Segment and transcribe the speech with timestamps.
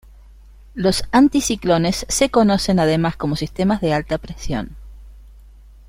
[0.73, 4.75] Los anticiclones se conocen además como sistemas de alta presión.